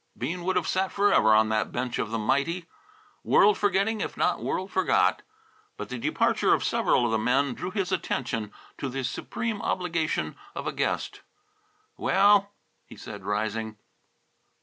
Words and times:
Bean 0.17 0.43
would 0.45 0.55
have 0.55 0.67
sat 0.67 0.91
forever 0.91 1.31
on 1.35 1.49
that 1.49 1.71
bench 1.71 1.99
of 1.99 2.09
the 2.09 2.17
mighty, 2.17 2.67
world 3.23 3.55
forgetting, 3.55 4.01
if 4.01 4.17
not 4.17 4.41
world 4.41 4.71
forgot. 4.71 5.21
But 5.77 5.89
the 5.89 5.99
departure 5.99 6.55
of 6.55 6.63
several 6.63 7.05
of 7.05 7.11
the 7.11 7.19
men 7.19 7.53
drew 7.53 7.69
his 7.69 7.91
attention 7.91 8.51
to 8.79 8.89
the 8.89 9.03
supreme 9.03 9.61
obligation 9.61 10.35
of 10.55 10.65
a 10.65 10.73
guest. 10.73 11.21
"Well," 11.97 12.51
he 12.87 12.95
said, 12.95 13.23
rising. 13.23 13.77